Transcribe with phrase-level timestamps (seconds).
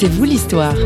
[0.00, 0.76] C'est vous l'histoire.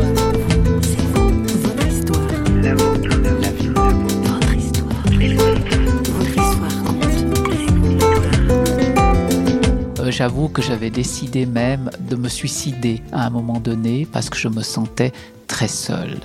[9.99, 14.37] Euh, j'avoue que j'avais décidé même de me suicider à un moment donné parce que
[14.39, 15.11] je me sentais
[15.45, 16.17] très seul.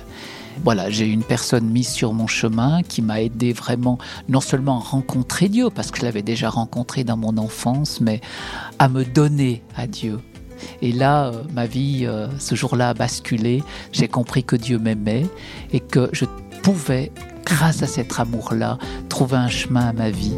[0.63, 3.99] Voilà, j'ai une personne mise sur mon chemin qui m'a aidé vraiment
[4.29, 8.19] non seulement à rencontrer Dieu, parce que je l'avais déjà rencontré dans mon enfance, mais
[8.79, 10.19] à me donner à Dieu.
[10.81, 13.63] Et là, euh, ma vie, euh, ce jour-là, a basculé.
[13.91, 15.25] J'ai compris que Dieu m'aimait
[15.71, 16.25] et que je
[16.63, 17.11] pouvais,
[17.45, 18.77] grâce à cet amour-là,
[19.09, 20.35] trouver un chemin à ma vie.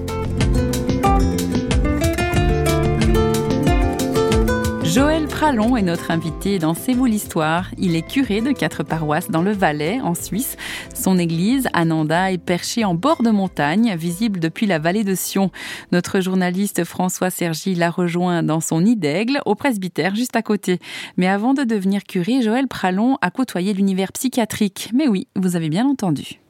[4.94, 7.72] Joël Pralon est notre invité dans C'est vous l'histoire.
[7.78, 10.58] Il est curé de quatre paroisses dans le Valais, en Suisse.
[10.94, 15.50] Son église, Ananda, est perchée en bord de montagne, visible depuis la vallée de Sion.
[15.94, 20.80] Notre journaliste François Sergi l'a rejoint dans son nid d'aigle, au presbytère juste à côté.
[21.16, 24.90] Mais avant de devenir curé, Joël Pralon a côtoyé l'univers psychiatrique.
[24.94, 26.42] Mais oui, vous avez bien entendu.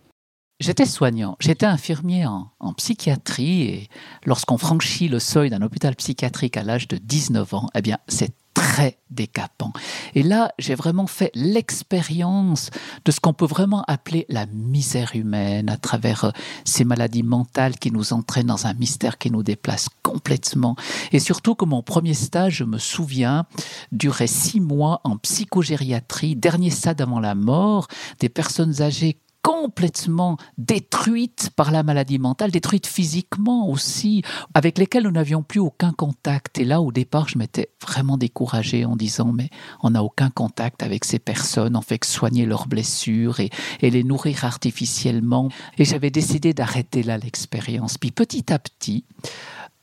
[0.62, 3.90] J'étais soignant, j'étais infirmier en, psychiatrie et
[4.28, 8.32] lorsqu'on franchit le seuil d'un hôpital psychiatrique à l'âge de 19 ans, eh bien c'est
[8.54, 9.74] très décapant.
[10.14, 12.70] Et là, j'ai vraiment fait l'expérience
[13.06, 16.32] de ce qu'on peut vraiment appeler la misère humaine à travers euh,
[16.64, 20.76] ces maladies mentales qui nous entraînent dans un mystère qui nous déplace complètement.
[21.12, 23.46] Et surtout que mon premier stage, je me souviens,
[23.92, 27.88] durait six mois en psychogériatrie, dernier stade avant la mort,
[28.20, 35.12] des personnes âgées complètement détruites par la maladie mentale, détruites physiquement aussi, avec lesquelles nous
[35.12, 36.60] n'avions plus aucun contact.
[36.60, 39.50] Et là, au départ, je m'étais vraiment découragé en disant, mais
[39.82, 43.50] on n'a aucun contact avec ces personnes, on fait que soigner leurs blessures et,
[43.82, 45.50] et les nourrir artificiellement.
[45.78, 47.98] Et j'avais décidé d'arrêter là l'expérience.
[47.98, 49.06] Puis petit à petit,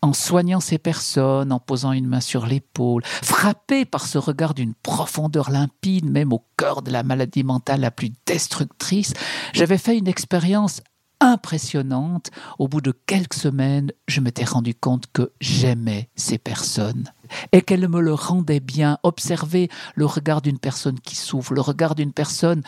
[0.03, 4.75] en soignant ces personnes, en posant une main sur l'épaule, frappé par ce regard d'une
[4.75, 9.13] profondeur limpide, même au cœur de la maladie mentale la plus destructrice,
[9.53, 10.81] j'avais fait une expérience
[11.21, 12.31] impressionnante.
[12.59, 17.11] Au bout de quelques semaines, je m'étais rendu compte que j'aimais ces personnes
[17.53, 18.99] et qu'elles me le rendaient bien.
[19.03, 22.63] Observer le regard d'une personne qui souffre, le regard d'une personne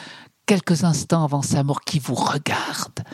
[0.47, 3.05] quelques instants avant sa mort qui vous regarde.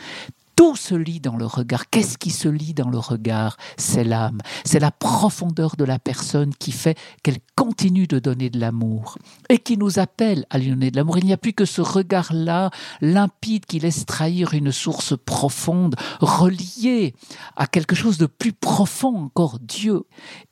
[0.57, 1.87] Tout se lit dans le regard.
[1.91, 3.57] Qu'est-ce qui se lit dans le regard?
[3.77, 4.39] C'est l'âme.
[4.65, 9.19] C'est la profondeur de la personne qui fait qu'elle continue de donner de l'amour
[9.49, 11.19] et qui nous appelle à lui donner de l'amour.
[11.19, 17.13] Il n'y a plus que ce regard-là, limpide, qui laisse trahir une source profonde, reliée
[17.55, 20.05] à quelque chose de plus profond encore, Dieu.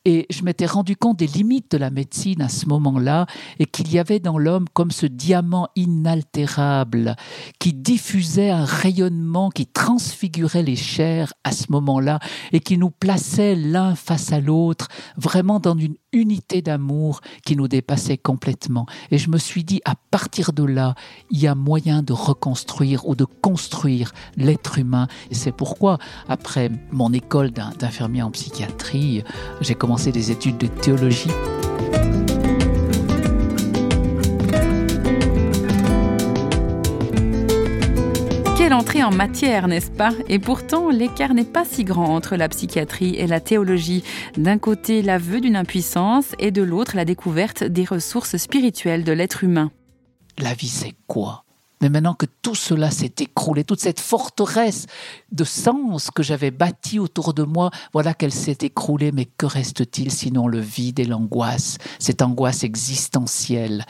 [0.05, 3.25] Et je m'étais rendu compte des limites de la médecine à ce moment-là
[3.57, 7.15] et qu'il y avait dans l'homme comme ce diamant inaltérable
[7.57, 9.65] qui diffusait un rayonnement qui
[9.95, 12.19] transfigurait les chairs à ce moment-là
[12.51, 17.69] et qui nous plaçait l'un face à l'autre vraiment dans une unité d'amour qui nous
[17.69, 18.87] dépassait complètement.
[19.09, 20.95] Et je me suis dit, à partir de là,
[21.31, 25.07] il y a moyen de reconstruire ou de construire l'être humain.
[25.31, 29.23] Et c'est pourquoi, après mon école d'infirmier en psychiatrie,
[29.61, 31.31] j'ai commencé des études de théologie.
[38.75, 40.11] Entrée en matière, n'est-ce pas?
[40.27, 44.03] Et pourtant, l'écart n'est pas si grand entre la psychiatrie et la théologie.
[44.37, 49.45] D'un côté, l'aveu d'une impuissance et de l'autre, la découverte des ressources spirituelles de l'être
[49.45, 49.71] humain.
[50.37, 51.45] La vie, c'est quoi?
[51.81, 54.87] Mais maintenant que tout cela s'est écroulé, toute cette forteresse
[55.31, 59.11] de sens que j'avais bâtie autour de moi, voilà qu'elle s'est écroulée.
[59.11, 63.85] Mais que reste-t-il sinon le vide et l'angoisse, cette angoisse existentielle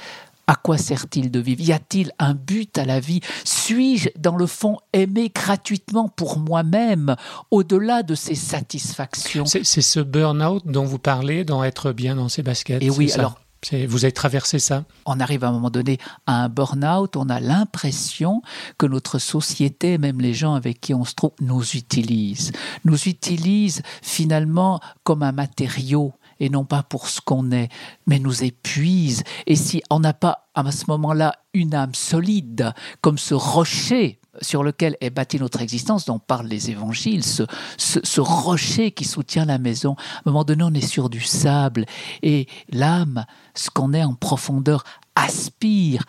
[0.47, 1.61] à quoi sert-il de vivre?
[1.61, 3.21] Y a-t-il un but à la vie?
[3.43, 7.15] Suis-je, dans le fond, aimé gratuitement pour moi-même,
[7.51, 9.45] au-delà de ces satisfactions?
[9.45, 12.83] C'est ce burn-out dont vous parlez, dans être bien dans ses baskets.
[12.83, 13.39] Et oui, alors
[13.87, 14.85] vous avez traversé ça?
[15.07, 15.97] On arrive à un moment donné
[16.27, 18.43] à un burn-out, on a l'impression
[18.77, 22.51] que notre société, même les gens avec qui on se trouve, nous utilisent.
[22.83, 27.69] Nous utilisent finalement comme un matériau et non pas pour ce qu'on est,
[28.07, 29.23] mais nous épuisent.
[29.47, 34.63] Et si on n'a pas à ce moment-là une âme solide, comme ce rocher sur
[34.63, 37.43] lequel est bâtie notre existence, dont parlent les évangiles, ce,
[37.77, 39.93] ce, rocher qui soutient la maison.
[39.93, 41.85] À un moment donné, on est sur du sable
[42.21, 44.83] et l'âme, ce qu'on est en profondeur,
[45.15, 46.03] aspire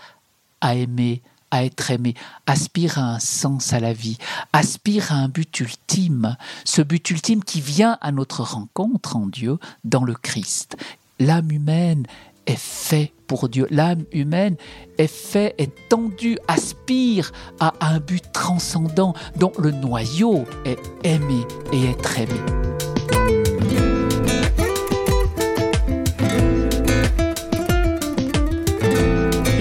[0.60, 2.14] à aimer, à être aimé,
[2.46, 4.18] aspire à un sens à la vie,
[4.52, 9.58] aspire à un but ultime, ce but ultime qui vient à notre rencontre en Dieu
[9.84, 10.76] dans le Christ.
[11.18, 12.06] L'âme humaine
[12.46, 13.66] est faite pour Dieu.
[13.70, 14.56] L'âme humaine
[14.98, 21.86] est fait, est tendue, aspire à un but transcendant dont le noyau est aimer et
[21.90, 22.95] être aimé.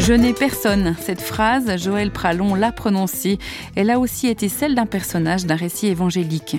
[0.07, 0.95] Je n'ai personne.
[0.99, 3.39] Cette phrase, Joël Pralon l'a prononcée.
[3.75, 6.57] Elle a aussi été celle d'un personnage d'un récit évangélique.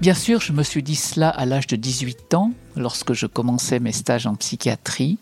[0.00, 3.78] Bien sûr, je me suis dit cela à l'âge de 18 ans, lorsque je commençais
[3.78, 5.18] mes stages en psychiatrie.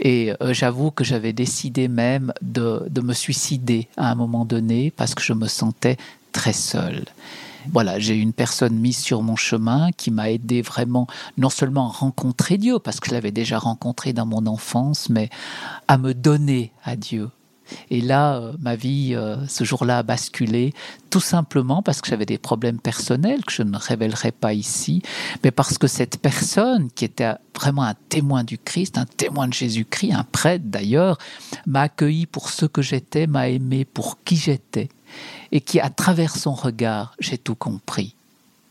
[0.00, 5.14] Et euh, j'avoue que j'avais décidé même de, me suicider à un moment donné parce
[5.14, 5.96] que je me sentais
[6.30, 7.06] très seul.
[7.70, 11.06] Voilà, j'ai une personne mise sur mon chemin qui m'a aidé vraiment
[11.36, 15.30] non seulement à rencontrer Dieu, parce que je l'avais déjà rencontré dans mon enfance, mais
[15.88, 17.30] à me donner à Dieu,
[17.90, 20.72] et là, euh, ma vie, euh, ce jour-là, a basculé,
[21.10, 25.02] tout simplement parce que j'avais des problèmes personnels que je ne révélerai pas ici,
[25.44, 29.54] mais parce que cette personne, qui était vraiment un témoin du Christ, un témoin de
[29.54, 31.18] Jésus-Christ, un prêtre d'ailleurs,
[31.66, 34.88] m'a accueilli pour ce que j'étais, m'a aimé pour qui j'étais,
[35.50, 38.14] et qui, à travers son regard, j'ai tout compris.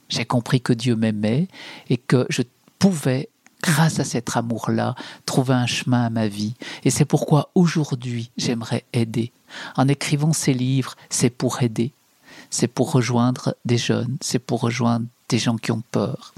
[0.09, 1.47] J'ai compris que Dieu m'aimait
[1.89, 2.41] et que je
[2.79, 3.29] pouvais
[3.61, 4.95] grâce à cet amour-là,
[5.25, 6.55] trouver un chemin à ma vie.
[6.83, 9.31] Et c'est pourquoi aujourd'hui, j'aimerais aider.
[9.75, 11.93] En écrivant ces livres, c'est pour aider.
[12.49, 16.33] C'est pour rejoindre des jeunes, c'est pour rejoindre des gens qui ont peur.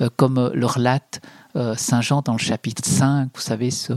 [0.00, 1.20] Euh, comme le relate
[1.56, 3.94] euh, Saint Jean dans le chapitre 5, vous savez, ce,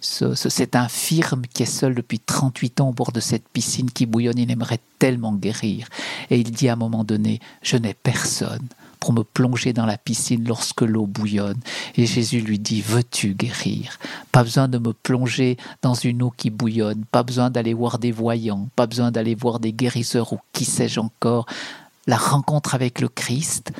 [0.00, 4.06] ce, cet infirme qui est seul depuis 38 ans au bord de cette piscine qui
[4.06, 5.88] bouillonne, il aimerait tellement guérir.
[6.30, 8.66] Et il dit à un moment donné, je n'ai personne
[9.04, 11.60] pour me plonger dans la piscine lorsque l'eau bouillonne.
[11.94, 13.98] Et Jésus lui dit, veux-tu guérir?
[14.32, 18.12] Pas besoin de me plonger dans une eau qui bouillonne, pas besoin d'aller voir des
[18.12, 21.44] voyants, pas besoin d'aller voir des guérisseurs ou qui sais-je encore.
[22.06, 23.72] La rencontre avec le Christ,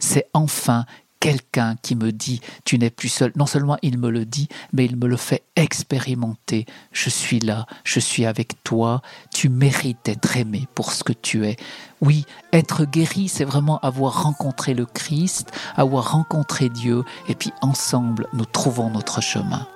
[0.00, 0.84] c'est enfin
[1.22, 3.32] quelqu'un qui me dit tu n'es plus seul.
[3.36, 6.66] Non seulement il me le dit, mais il me le fait expérimenter.
[6.90, 9.02] Je suis là, je suis avec toi,
[9.32, 11.56] tu mérites d'être aimé pour ce que tu es.
[12.00, 18.26] Oui, être guéri, c'est vraiment avoir rencontré le Christ, avoir rencontré Dieu, et puis ensemble,
[18.32, 19.68] nous trouvons notre chemin.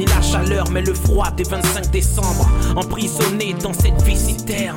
[0.00, 4.76] Ni la chaleur, mais le froid des 25 décembre, emprisonné dans cette vie si terne.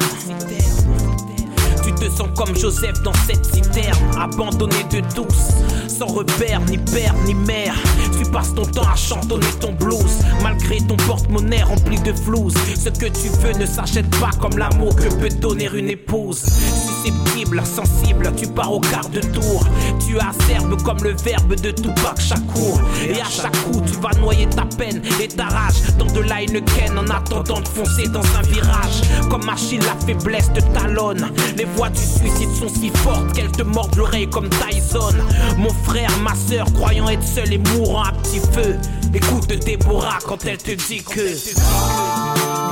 [1.85, 5.53] Tu te sens comme Joseph dans cette citerne, abandonné de tous,
[5.87, 7.75] sans repère, ni père, ni mère.
[8.17, 12.49] Tu passes ton temps à chantonner ton blues, malgré ton porte-monnaie rempli de floues.
[12.49, 16.41] Ce que tu veux ne s'achète pas comme l'amour que peut donner une épouse.
[16.41, 19.65] Susceptible, sensible, tu pars au quart de tour.
[20.05, 22.81] Tu acerbe comme le verbe de Tupac Shakur.
[23.07, 26.97] Et à chaque coup, vas noyer ta peine et ta rage dans de la Heineken
[26.97, 29.01] en attendant de foncer dans un virage.
[29.29, 31.31] Comme Achille, la faiblesse te talonne.
[31.57, 35.15] Les voix du suicide sont si fortes qu'elles te mordent l'oreille comme Tyson.
[35.57, 38.77] Mon frère, ma soeur, croyant être seul et mourant à petit feu.
[39.13, 41.29] Écoute Déborah quand elle te dit que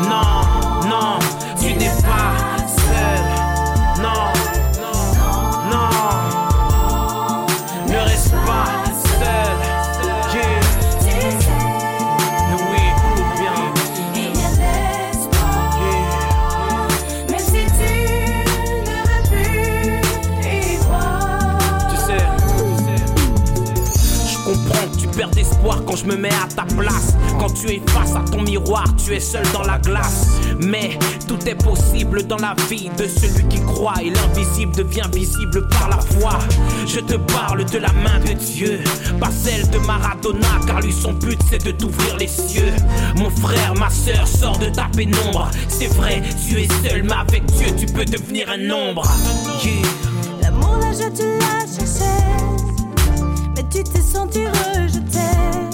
[0.04, 1.20] non, non,
[1.60, 2.51] tu n'es pas
[25.92, 27.16] quand je me mets à ta place.
[27.38, 30.28] Quand tu es face à ton miroir, tu es seul dans la glace.
[30.60, 35.68] Mais tout est possible dans la vie de celui qui croit et l'invisible devient visible
[35.68, 36.40] par la foi.
[36.88, 38.80] Je te parle de la main de Dieu,
[39.20, 42.74] pas celle de Maradona, car lui son but c'est de t'ouvrir les cieux.
[43.18, 45.50] Mon frère, ma soeur, sort de ta pénombre.
[45.68, 49.04] C'est vrai, tu es seul, mais avec Dieu tu peux devenir un nombre.
[50.42, 51.24] L'amour là je te
[51.76, 52.12] cherché,
[53.56, 55.71] mais tu t'es senti rejeté.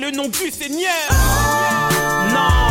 [0.00, 0.88] Le nom du Seigneur.
[2.32, 2.67] Non,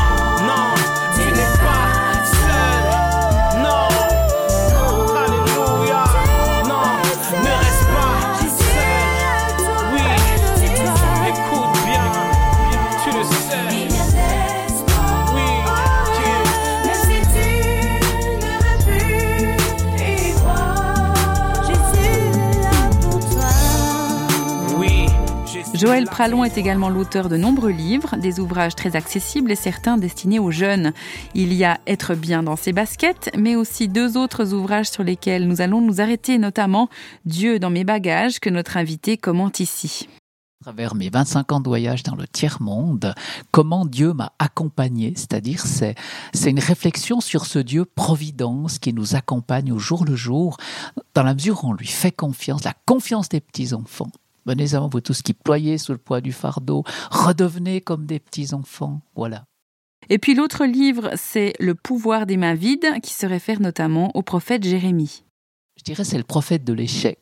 [25.78, 30.40] Joël Pralon est également l'auteur de nombreux livres, des ouvrages très accessibles et certains destinés
[30.40, 30.92] aux jeunes.
[31.36, 35.48] Il y a Être bien dans ses baskets, mais aussi deux autres ouvrages sur lesquels
[35.48, 36.90] nous allons nous arrêter, notamment
[37.26, 40.10] Dieu dans mes bagages, que notre invité commente ici
[40.60, 43.14] à travers mes 25 ans de voyage dans le tiers-monde,
[43.52, 45.94] comment Dieu m'a accompagné, c'est-à-dire c'est,
[46.34, 50.58] c'est une réflexion sur ce Dieu providence qui nous accompagne au jour le jour,
[51.14, 54.10] dans la mesure où on lui fait confiance, la confiance des petits-enfants.
[54.48, 59.02] Venez avant vous tous qui ployez sous le poids du fardeau, redevenez comme des petits-enfants,
[59.14, 59.44] voilà.
[60.10, 64.22] Et puis l'autre livre, c'est Le pouvoir des mains vides, qui se réfère notamment au
[64.22, 65.26] prophète Jérémie
[65.78, 67.20] je dirais, c'est le prophète de l'échec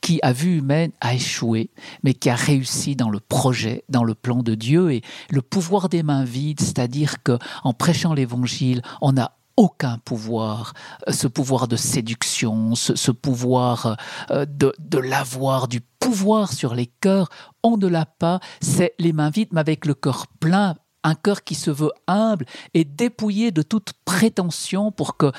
[0.00, 1.70] qui, a vu humaine, a échoué,
[2.02, 4.90] mais qui a réussi dans le projet, dans le plan de Dieu.
[4.90, 10.72] Et le pouvoir des mains vides, c'est-à-dire que en prêchant l'évangile, on n'a aucun pouvoir,
[11.06, 13.98] euh, ce pouvoir de séduction, ce, pouvoir
[14.30, 17.28] euh, de, de l'avoir, du pouvoir sur les cœurs,
[17.62, 21.44] on ne l'a pas, c'est les mains vides, mais avec le cœur plein, un cœur
[21.44, 25.30] qui se veut humble et dépouillé de toute prétention pour que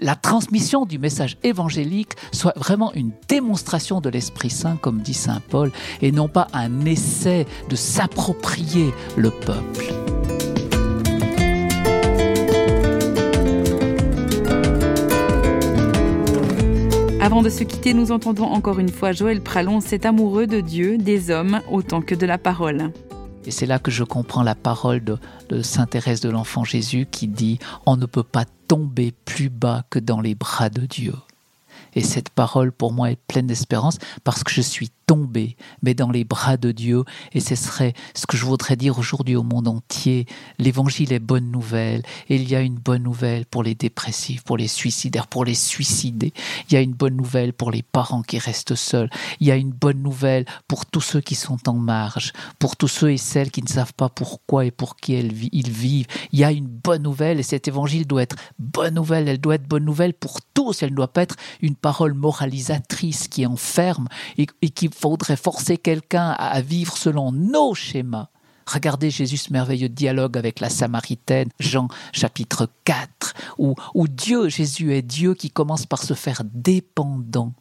[0.00, 5.42] la transmission du message évangélique soit vraiment une démonstration de l'Esprit Saint, comme dit Saint
[5.48, 5.70] Paul,
[6.02, 10.13] et non pas un essai de s'approprier le peuple.
[17.24, 20.98] Avant de se quitter, nous entendons encore une fois Joël Pralon, cet amoureux de Dieu,
[20.98, 22.92] des hommes, autant que de la parole.
[23.46, 27.26] Et c'est là que je comprends la parole de, Saint Thérèse de l'Enfant Jésus qui
[27.26, 31.14] dit On ne peut pas tomber plus bas que dans les bras de Dieu.
[31.94, 36.10] Et cette parole pour moi est pleine d'espérance parce que je suis tombé, mais dans
[36.10, 37.04] les bras de Dieu.
[37.32, 40.26] Et ce serait ce que je voudrais dire aujourd'hui au monde entier.
[40.58, 42.02] L'évangile est bonne nouvelle.
[42.28, 45.54] Et il y a une bonne nouvelle pour les dépressifs, pour les suicidaires, pour les
[45.54, 46.32] suicidés.
[46.68, 49.10] Il y a une bonne nouvelle pour les parents qui restent seuls.
[49.40, 52.88] Il y a une bonne nouvelle pour tous ceux qui sont en marge, pour tous
[52.88, 56.06] ceux et celles qui ne savent pas pourquoi et pour qui ils vivent.
[56.32, 59.28] Il y a une bonne nouvelle et cet évangile doit être bonne nouvelle.
[59.28, 60.82] Elle doit être bonne nouvelle pour tous.
[60.82, 64.08] Elle ne doit pas être une parole moralisatrice qui enferme
[64.38, 68.28] et, et qui faudrait forcer quelqu'un à vivre selon nos schémas.
[68.66, 74.94] Regardez Jésus ce merveilleux dialogue avec la Samaritaine, Jean chapitre 4, où, où Dieu, Jésus
[74.94, 77.52] est Dieu qui commence par se faire dépendant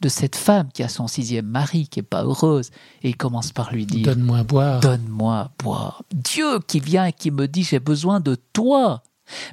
[0.00, 2.70] de cette femme qui a son sixième mari, qui n'est pas heureuse,
[3.02, 4.80] et il commence par lui dire Donne-moi à boire.
[4.80, 6.02] Donne-moi à boire.
[6.12, 9.02] Dieu qui vient et qui me dit J'ai besoin de toi.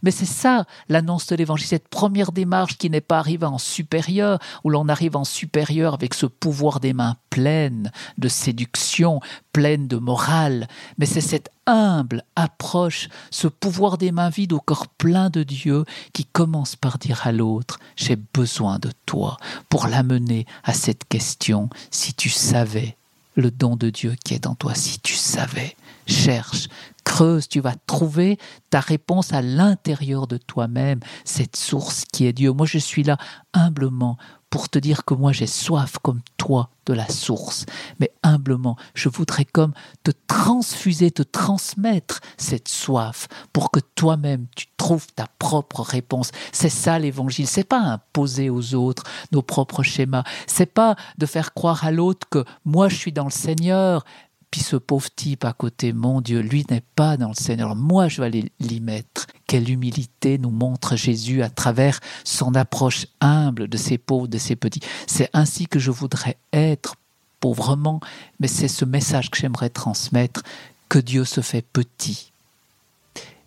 [0.03, 4.39] Mais c'est ça l'annonce de l'évangile, cette première démarche qui n'est pas arrivée en supérieur,
[4.63, 9.19] où l'on arrive en supérieur avec ce pouvoir des mains pleines de séduction,
[9.53, 10.67] pleines de morale,
[10.97, 15.83] mais c'est cette humble approche, ce pouvoir des mains vides au corps plein de Dieu
[16.13, 19.37] qui commence par dire à l'autre, j'ai besoin de toi,
[19.69, 22.97] pour l'amener à cette question, si tu savais
[23.35, 25.75] le don de Dieu qui est en toi, si tu savais,
[26.07, 26.67] cherche,
[27.03, 28.37] creuse, tu vas trouver
[28.69, 32.51] ta réponse à l'intérieur de toi-même, cette source qui est Dieu.
[32.51, 33.17] Moi, je suis là
[33.53, 34.17] humblement
[34.49, 37.65] pour te dire que moi j'ai soif comme toi de la source,
[37.99, 39.73] mais humblement, je voudrais comme
[40.03, 46.31] te transfuser, te transmettre cette soif pour que toi-même tu trouves ta propre réponse.
[46.53, 51.53] C'est ça l'évangile, c'est pas imposer aux autres nos propres schémas, c'est pas de faire
[51.53, 54.05] croire à l'autre que moi je suis dans le Seigneur,
[54.51, 57.75] puis ce pauvre type à côté, mon Dieu, lui n'est pas dans le Seigneur.
[57.75, 59.27] Moi, je vais aller l'y mettre.
[59.45, 64.55] Quelle humilité nous montre Jésus à travers son approche humble de ces pauvres, de ces
[64.55, 64.81] petits.
[65.05, 66.95] C'est ainsi que je voudrais être
[67.39, 67.99] pauvrement,
[68.39, 70.43] mais c'est ce message que j'aimerais transmettre,
[70.89, 72.31] que Dieu se fait petit.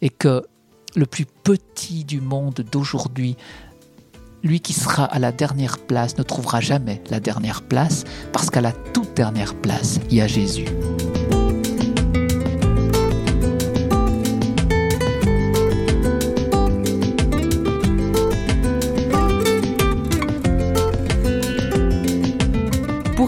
[0.02, 0.46] Et que
[0.94, 3.36] le plus petit du monde d'aujourd'hui
[4.42, 8.60] lui qui sera à la dernière place ne trouvera jamais la dernière place, parce qu'à
[8.60, 10.66] la toute dernière place, il y a Jésus.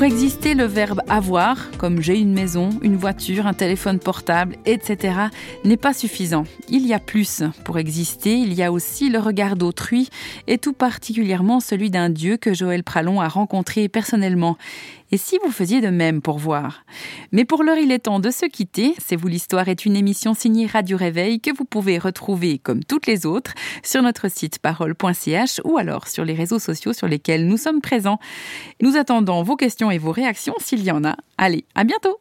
[0.02, 5.14] Pour exister, le verbe avoir, comme j'ai une maison, une voiture, un téléphone portable, etc.,
[5.62, 6.42] n'est pas suffisant.
[6.68, 7.44] Il y a plus.
[7.64, 10.08] Pour exister, il y a aussi le regard d'autrui,
[10.48, 14.56] et tout particulièrement celui d'un Dieu que Joël Pralon a rencontré personnellement.
[15.12, 16.84] Et si vous faisiez de même pour voir?
[17.32, 18.94] Mais pour l'heure, il est temps de se quitter.
[18.98, 23.06] C'est vous l'histoire est une émission signée Radio Réveil que vous pouvez retrouver comme toutes
[23.06, 23.52] les autres
[23.82, 28.18] sur notre site parole.ch ou alors sur les réseaux sociaux sur lesquels nous sommes présents.
[28.80, 31.14] Nous attendons vos questions et vos réactions s'il y en a.
[31.36, 32.18] Allez, à bientôt